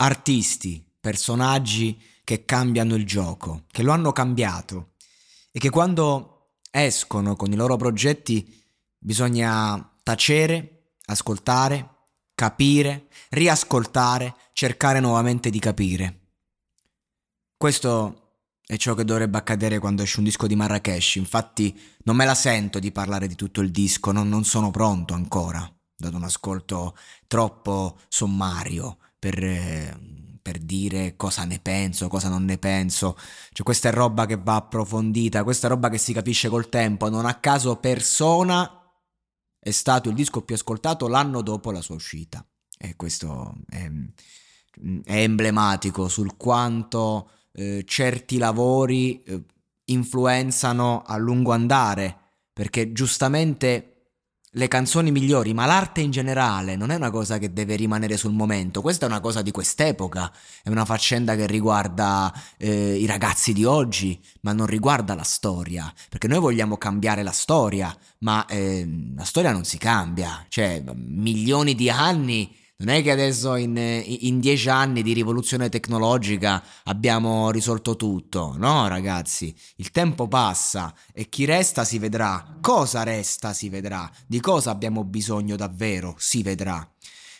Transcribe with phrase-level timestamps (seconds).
[0.00, 4.92] artisti, personaggi che cambiano il gioco, che lo hanno cambiato
[5.50, 8.62] e che quando escono con i loro progetti
[8.98, 11.96] bisogna tacere, ascoltare,
[12.34, 16.20] capire, riascoltare, cercare nuovamente di capire.
[17.56, 18.34] Questo
[18.64, 22.34] è ciò che dovrebbe accadere quando esce un disco di Marrakesh, infatti non me la
[22.34, 26.96] sento di parlare di tutto il disco, non, non sono pronto ancora, dato un ascolto
[27.26, 29.98] troppo sommario per,
[30.40, 33.16] per dire cosa ne penso, cosa non ne penso,
[33.52, 37.08] cioè questa è roba che va approfondita, questa è roba che si capisce col tempo,
[37.08, 38.72] non a caso Persona
[39.58, 42.46] è stato il disco più ascoltato l'anno dopo la sua uscita.
[42.78, 43.90] E questo è,
[45.04, 49.44] è emblematico sul quanto eh, certi lavori eh,
[49.86, 52.16] influenzano a lungo andare,
[52.52, 53.97] perché giustamente
[54.58, 58.32] le canzoni migliori, ma l'arte in generale non è una cosa che deve rimanere sul
[58.32, 60.32] momento, questa è una cosa di quest'epoca,
[60.64, 65.90] è una faccenda che riguarda eh, i ragazzi di oggi, ma non riguarda la storia,
[66.08, 71.76] perché noi vogliamo cambiare la storia, ma eh, la storia non si cambia, cioè milioni
[71.76, 77.96] di anni non è che adesso in, in, dieci anni di rivoluzione tecnologica abbiamo risolto
[77.96, 84.08] tutto, no ragazzi, il tempo passa e chi resta si vedrà, cosa resta si vedrà,
[84.24, 86.88] di cosa abbiamo bisogno davvero si vedrà.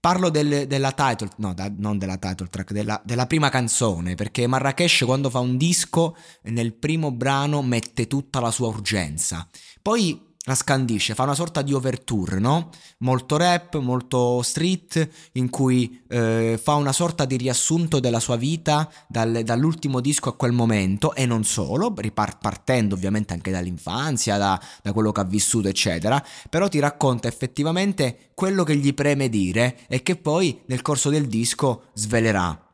[0.00, 4.46] Parlo del, della title, no, da, non della title track, della, della, prima canzone, perché
[4.48, 9.46] Marrakesh quando fa un disco nel primo brano mette tutta la sua urgenza.
[9.82, 12.70] Poi la scandisce, fa una sorta di overture, no?
[13.00, 18.90] Molto rap, molto street, in cui eh, fa una sorta di riassunto della sua vita
[19.06, 24.92] dal, dall'ultimo disco a quel momento e non solo, partendo ovviamente anche dall'infanzia, da, da
[24.94, 30.02] quello che ha vissuto, eccetera, però ti racconta effettivamente quello che gli preme dire e
[30.02, 32.66] che poi nel corso del disco svelerà.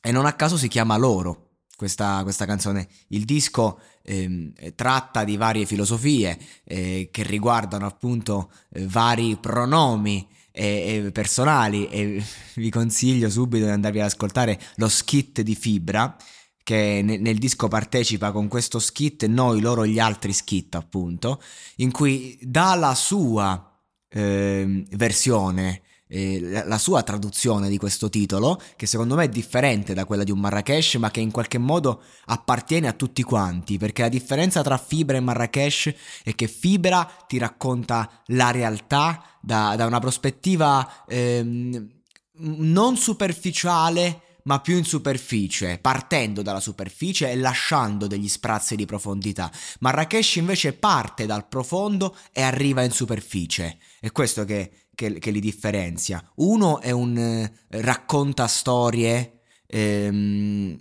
[0.00, 2.88] E non a caso si chiama Loro, questa, questa canzone.
[3.08, 11.10] Il disco eh, tratta di varie filosofie eh, che riguardano appunto eh, vari pronomi e,
[11.12, 12.22] personali e
[12.54, 16.16] vi consiglio subito di andarvi ad ascoltare lo skit di Fibra
[16.62, 21.42] che nel, nel disco partecipa con questo skit noi, loro, gli altri skit appunto
[21.76, 23.72] in cui dà la sua
[24.08, 30.04] ehm, versione eh, la sua traduzione di questo titolo, che secondo me è differente da
[30.04, 34.08] quella di un Marrakesh, ma che in qualche modo appartiene a tutti quanti, perché la
[34.08, 40.00] differenza tra Fibra e Marrakesh è che Fibra ti racconta la realtà da, da una
[40.00, 41.94] prospettiva ehm,
[42.38, 49.50] non superficiale, ma più in superficie, partendo dalla superficie e lasciando degli sprazzi di profondità.
[49.80, 53.78] Marrakesh invece parte dal profondo e arriva in superficie.
[53.98, 56.20] È questo che che, che li differenzia.
[56.36, 60.78] Uno è un eh, racconta storie ehm,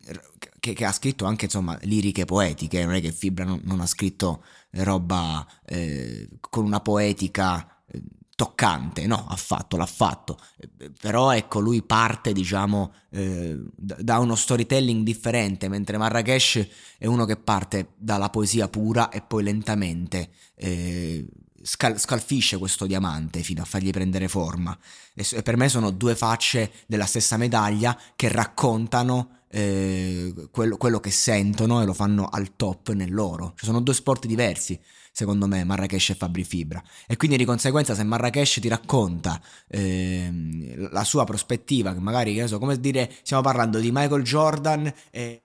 [0.60, 3.86] che, che, ha scritto anche insomma liriche poetiche, non è che Fibra non, non ha
[3.86, 8.02] scritto roba eh, con una poetica eh,
[8.36, 14.36] toccante, no, ha fatto, l'ha fatto, eh, però ecco lui parte diciamo eh, da uno
[14.36, 16.68] storytelling differente, mentre Marrakesh
[16.98, 21.28] è uno che parte dalla poesia pura e poi lentamente eh,
[21.66, 24.78] scal- scalfisce questo diamante fino a fargli prendere forma.
[25.14, 31.12] E, per me sono due facce della stessa medaglia che raccontano eh, quello, quello, che
[31.12, 33.54] sentono e lo fanno al top nel loro.
[33.56, 34.80] Cioè, sono due sport diversi,
[35.12, 36.84] secondo me, Marrakesh e Fabri Fibra.
[37.08, 42.48] E quindi di conseguenza se Marrakesh ti racconta eh, la sua prospettiva, che magari, che
[42.48, 45.45] so, come dire, stiamo parlando di Michael Jordan e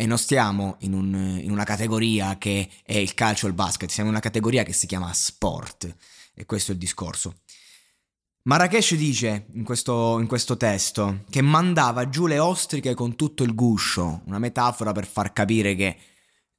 [0.00, 3.90] e non stiamo in, un, in, una categoria che è il calcio e il basket,
[3.90, 5.92] siamo in una categoria che si chiama sport
[6.34, 7.40] e questo è il discorso.
[8.42, 13.56] Marrakesh dice in questo, in questo testo che mandava giù le ostriche con tutto il
[13.56, 15.96] guscio, una metafora per far capire che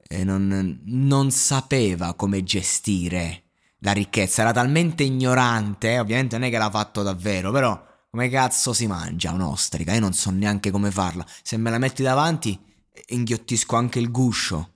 [0.06, 3.44] eh, non, non sapeva come gestire
[3.78, 8.74] la ricchezza, era talmente ignorante, ovviamente non è che l'ha fatto davvero, però come cazzo
[8.74, 9.94] si mangia un'ostrica?
[9.94, 12.68] Io non so neanche come farla, se me la metti davanti
[13.08, 14.74] inghiottisco anche il guscio.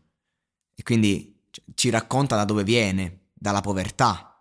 [0.75, 4.35] E quindi ci racconta da dove viene, dalla povertà.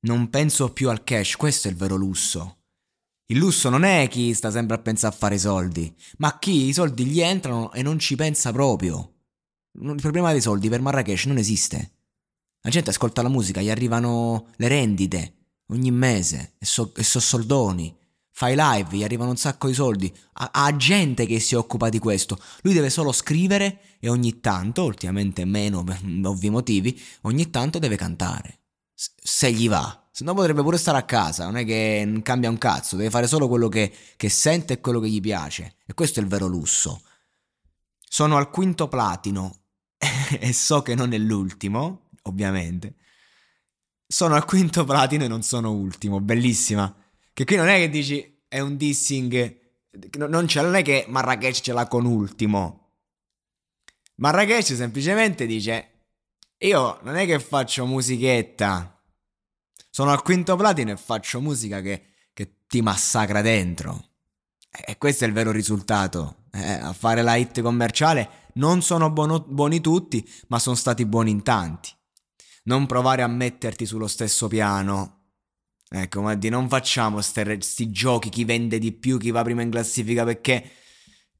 [0.00, 2.56] Non penso più al cash, questo è il vero lusso.
[3.26, 6.68] Il lusso non è chi sta sempre a pensare a fare i soldi, ma chi
[6.68, 9.14] i soldi gli entrano e non ci pensa proprio.
[9.80, 11.92] Il problema dei soldi per Marrakesh non esiste.
[12.62, 15.34] La gente ascolta la musica, gli arrivano le rendite
[15.66, 17.97] ogni mese e so, e so soldoni
[18.38, 21.98] fai live, gli arrivano un sacco di soldi, ha, ha, gente che si occupa di
[21.98, 27.80] questo, lui deve solo scrivere e ogni tanto, ultimamente meno per ovvi motivi, ogni tanto
[27.80, 28.60] deve cantare,
[28.94, 32.58] se gli va, Se no potrebbe pure stare a casa, non è che cambia un
[32.58, 35.74] cazzo, deve fare solo quello che, che sente e quello che gli piace.
[35.84, 37.02] E questo è il vero lusso.
[37.98, 39.62] Sono al quinto platino
[40.38, 42.94] e so che non è l'ultimo, ovviamente.
[44.06, 46.94] Sono al quinto platino e non sono ultimo, bellissima.
[47.38, 49.60] Che qui non è che dici è un dissing,
[50.16, 52.94] non, non è che Marrakesh ce l'ha con ultimo.
[54.16, 56.06] Marrakesh semplicemente dice
[56.58, 59.00] io non è che faccio musichetta,
[59.88, 64.14] sono al quinto platino e faccio musica che, che ti massacra dentro.
[64.68, 66.46] E questo è il vero risultato.
[66.50, 71.30] Eh, a fare la hit commerciale non sono buono, buoni tutti, ma sono stati buoni
[71.30, 71.90] in tanti.
[72.64, 75.17] Non provare a metterti sullo stesso piano.
[75.90, 79.70] Ecco, ma di non facciamo questi giochi, chi vende di più, chi va prima in
[79.70, 80.70] classifica, perché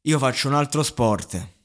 [0.02, 1.56] io faccio un altro sport.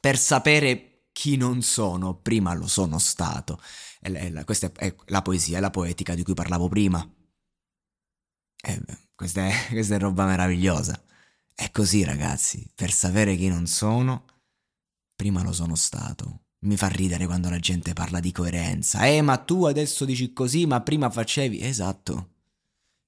[0.00, 3.60] Per sapere chi non sono, prima lo sono stato.
[4.00, 7.08] È la, è questa è, la poesia, è la poetica di cui parlavo prima.
[8.66, 8.82] Eh,
[9.14, 11.02] questa, è, questa è roba meravigliosa.
[11.52, 14.24] È così, ragazzi, per sapere chi non sono,
[15.14, 16.43] prima lo sono stato.
[16.64, 19.04] Mi fa ridere quando la gente parla di coerenza.
[19.06, 21.60] Eh, ma tu adesso dici così, ma prima facevi.
[21.60, 22.30] Esatto.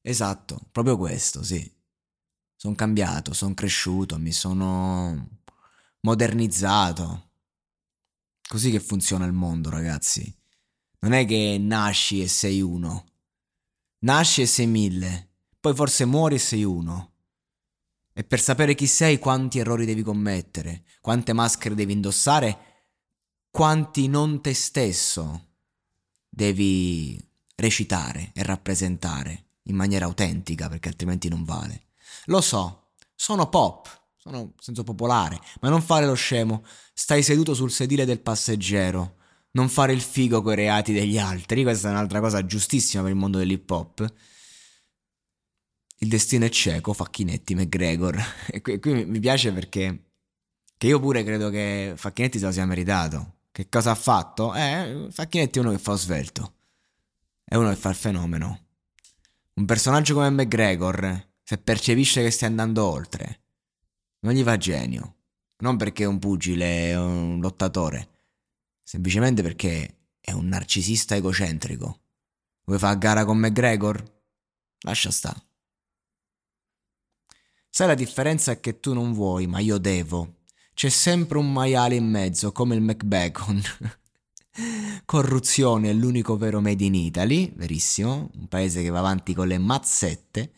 [0.03, 1.73] Esatto, proprio questo, sì.
[2.55, 5.41] Sono cambiato, sono cresciuto, mi sono
[6.01, 7.31] modernizzato.
[8.47, 10.33] Così che funziona il mondo, ragazzi.
[11.01, 13.07] Non è che nasci e sei uno.
[14.01, 15.31] Nasci e sei mille.
[15.59, 17.13] Poi forse muori e sei uno.
[18.13, 22.76] E per sapere chi sei, quanti errori devi commettere, quante maschere devi indossare,
[23.57, 25.47] quanti non te stesso
[26.29, 27.19] devi
[27.55, 31.87] recitare e rappresentare in maniera autentica, perché altrimenti non vale.
[32.27, 33.89] Lo so, sono pop,
[34.19, 36.67] sono senso popolare, ma non fare lo scemo.
[36.93, 39.15] Stai seduto sul sedile del passeggero.
[39.53, 41.63] Non fare il figo coi reati degli altri.
[41.63, 44.15] Questa è un'altra cosa giustissima per il mondo dell'hip hop.
[46.01, 48.23] Il destino è cieco, Facchinetti, McGregor.
[48.53, 50.11] E qui, qui mi piace perché
[50.77, 53.36] che io pure credo che Facchinetti se lo sia meritato.
[53.57, 54.55] Che cosa ha fatto?
[54.55, 56.57] Eh, Facchinetti è uno che fa svelto.
[57.43, 58.67] È uno che fa il fenomeno.
[59.55, 63.45] Un personaggio come McGregor, se percepisce che stai andando oltre,
[64.19, 65.15] non gli va genio.
[65.61, 68.09] Non perché è un pugile, è un lottatore.
[68.83, 72.01] Semplicemente perché è un narcisista egocentrico.
[72.65, 74.23] Vuoi fare gara con McGregor?
[74.81, 75.43] Lascia stare.
[77.71, 80.41] Sai la differenza è che tu non vuoi, ma io devo.
[80.77, 83.63] C'è sempre un maiale in mezzo, come il McBacon.
[85.07, 89.57] Corruzione è l'unico vero made in Italy, verissimo, un paese che va avanti con le
[89.57, 90.53] mazzette.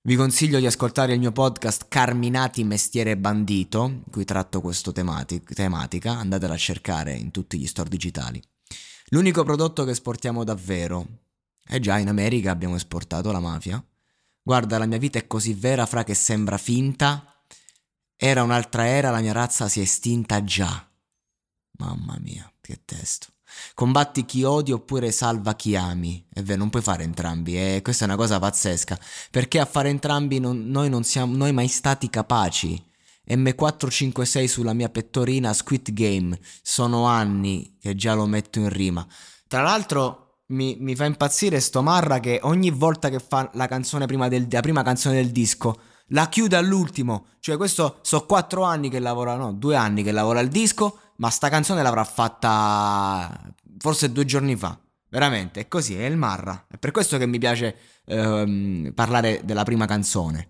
[0.00, 5.42] Vi consiglio di ascoltare il mio podcast Carminati Mestiere Bandito, in cui tratto questa temati-
[5.42, 8.42] tematica, andatela a cercare in tutti gli store digitali.
[9.08, 11.06] L'unico prodotto che esportiamo davvero.
[11.68, 13.84] Eh già, in America abbiamo esportato la mafia.
[14.40, 17.35] Guarda, la mia vita è così vera, fra che sembra finta.
[18.16, 20.88] Era un'altra era, la mia razza si è estinta già.
[21.78, 23.28] Mamma mia, che testo.
[23.74, 26.26] Combatti chi odi oppure salva chi ami.
[26.32, 28.98] È vero, non puoi fare entrambi, e questa è una cosa pazzesca.
[29.30, 32.82] Perché a fare entrambi non, noi non siamo noi mai stati capaci.
[33.28, 36.38] M456 sulla mia pettorina Squid Game.
[36.62, 39.06] Sono anni che già lo metto in rima.
[39.46, 43.66] Tra l'altro mi, mi fa impazzire sto Marra che ogni volta che fa la
[44.06, 47.26] prima del, la prima canzone del disco la chiude all'ultimo.
[47.40, 51.30] Cioè, questo so quattro anni che lavora, no, due anni che lavora il disco ma
[51.30, 54.78] sta canzone l'avrà fatta forse due giorni fa.
[55.08, 56.66] Veramente, è così, è il Marra.
[56.68, 60.48] È per questo che mi piace ehm, parlare della prima canzone.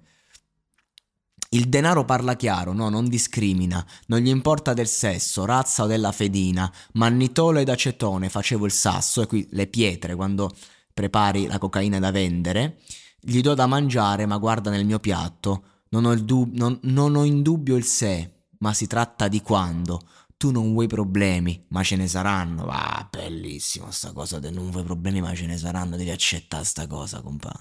[1.51, 6.11] Il denaro parla chiaro, no, non discrimina, non gli importa del sesso, razza o della
[6.11, 10.51] fedina, mannitolo ed acetone, facevo il sasso, e qui le pietre quando
[10.93, 12.81] prepari la cocaina da vendere,
[13.29, 17.25] gli do da mangiare, ma guarda nel mio piatto, non ho, dub- non, non ho
[17.25, 20.01] in dubbio il se, ma si tratta di quando,
[20.37, 22.67] tu non vuoi problemi, ma ce ne saranno.
[22.69, 25.97] Ah, bellissimo sta cosa del non vuoi problemi, ma ce ne saranno.
[25.97, 27.53] Devi accettare sta cosa, compa.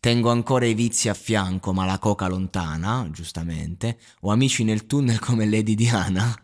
[0.00, 3.98] Tengo ancora i vizi a fianco, ma la coca lontana, giustamente.
[4.22, 6.36] Ho amici nel tunnel come Lady Diana.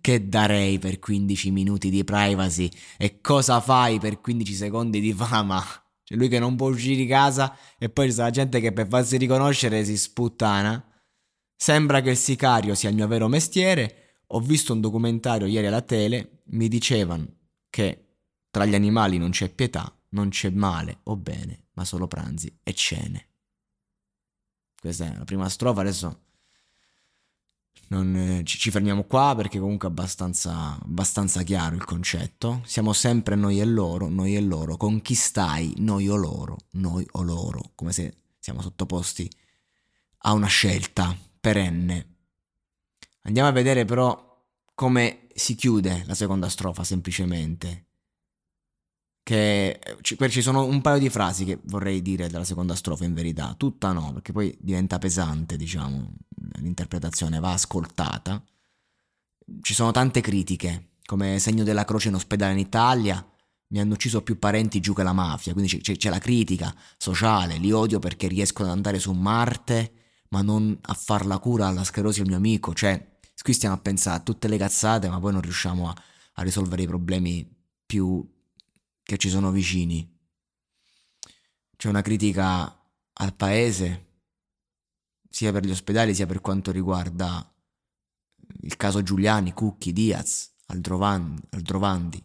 [0.00, 2.68] Che darei per 15 minuti di privacy?
[2.98, 5.64] E cosa fai per 15 secondi di fama?
[6.06, 8.86] C'è lui che non può uscire di casa e poi c'è la gente che per
[8.86, 10.80] farsi riconoscere si sputtana.
[11.56, 15.82] Sembra che il sicario sia il mio vero mestiere ho visto un documentario ieri alla
[15.82, 17.26] tele, mi dicevano
[17.68, 18.18] che
[18.50, 22.72] tra gli animali non c'è pietà, non c'è male o bene, ma solo pranzi e
[22.72, 23.30] cene.
[24.80, 26.25] Questa è la prima strofa, adesso
[27.88, 32.62] non, eh, ci, ci, fermiamo qua perché comunque è abbastanza, abbastanza chiaro il concetto.
[32.64, 34.76] Siamo sempre noi e loro, noi e loro.
[34.76, 35.74] Con chi stai?
[35.78, 37.72] Noi o loro, noi o loro.
[37.74, 39.30] Come se siamo sottoposti
[40.18, 42.14] a una scelta perenne.
[43.22, 44.24] Andiamo a vedere però
[44.74, 47.85] come si chiude la seconda strofa semplicemente.
[49.26, 49.80] Che
[50.28, 53.90] ci sono un paio di frasi che vorrei dire della seconda strofa in verità, tutta
[53.90, 56.14] no, perché poi diventa pesante, diciamo,
[56.58, 58.40] l'interpretazione va ascoltata.
[59.62, 63.28] Ci sono tante critiche, come segno della croce in ospedale in Italia,
[63.70, 67.56] mi hanno ucciso più parenti giù che la mafia, quindi c'è, c'è la critica sociale,
[67.56, 69.92] li odio perché riescono ad andare su Marte,
[70.28, 73.78] ma non a far la cura alla sclerosi al mio amico, cioè qui stiamo a
[73.78, 75.94] pensare a tutte le cazzate, ma poi non riusciamo a,
[76.34, 77.44] a risolvere i problemi
[77.84, 78.24] più
[79.06, 80.12] che ci sono vicini.
[81.76, 82.62] C'è una critica
[83.12, 84.04] al paese,
[85.30, 87.54] sia per gli ospedali sia per quanto riguarda
[88.62, 91.42] il caso Giuliani, Cucchi, Diaz, Aldrovandi.
[91.50, 92.22] Aldrovandi.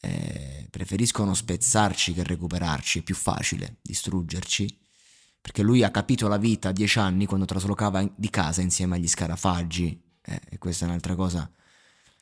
[0.00, 4.82] Eh, preferiscono spezzarci che recuperarci, è più facile distruggerci
[5.44, 9.06] perché lui ha capito la vita a dieci anni quando traslocava di casa insieme agli
[9.06, 11.50] scarafaggi, eh, e questa è un'altra cosa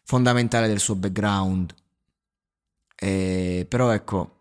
[0.03, 1.73] fondamentale del suo background.
[3.03, 4.37] E, però ecco,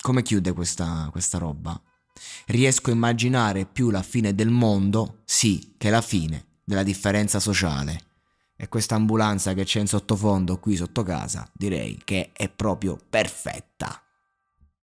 [0.00, 1.80] come chiude questa, questa roba?
[2.46, 8.04] Riesco a immaginare più la fine del mondo, sì, che la fine della differenza sociale.
[8.56, 14.00] E questa ambulanza che c'è in sottofondo qui sotto casa, direi che è proprio perfetta.